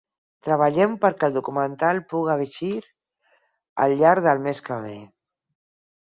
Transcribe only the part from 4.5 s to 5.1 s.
que ve.